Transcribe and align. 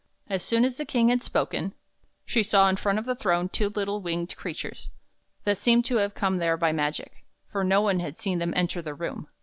As 0.27 0.41
soon 0.41 0.65
as 0.65 0.77
the 0.77 0.83
King 0.85 1.09
had 1.09 1.21
spoken, 1.21 1.75
she 2.25 2.41
saw 2.41 2.67
in 2.67 2.75
front 2.75 2.97
of 2.97 3.05
the 3.05 3.13
throne 3.13 3.49
two 3.49 3.69
little 3.69 4.01
winged 4.01 4.35
crea 4.35 4.55
tures, 4.55 4.89
that 5.43 5.59
seemed 5.59 5.85
to 5.85 5.97
have 5.97 6.15
come 6.15 6.37
there 6.39 6.57
by 6.57 6.71
magic, 6.71 7.23
for 7.51 7.63
no 7.63 7.81
one 7.83 7.99
had 7.99 8.17
seen 8.17 8.39
them 8.39 8.51
enter 8.55 8.81
the 8.81 8.95
room. 8.95 9.27